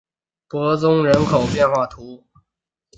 [0.49, 2.41] 伯宗人口变化图示